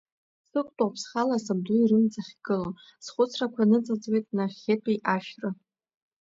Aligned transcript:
Сықәтәоуп 0.49 0.95
схала 1.01 1.37
сабду 1.45 1.75
ирымӡ 1.79 2.13
ахьгылоу, 2.21 2.71
схәыцрақәа 3.05 3.69
ныҵаӡуеит 3.69 4.27
нахьхьитәи 4.35 5.03
ашәра… 5.15 5.49